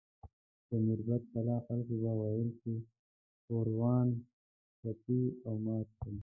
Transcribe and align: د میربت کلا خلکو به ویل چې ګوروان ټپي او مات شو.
د 0.67 0.69
میربت 0.85 1.21
کلا 1.33 1.57
خلکو 1.65 1.93
به 2.01 2.11
ویل 2.19 2.49
چې 2.61 2.71
ګوروان 3.47 4.07
ټپي 4.79 5.21
او 5.47 5.55
مات 5.65 5.87
شو. 5.97 6.11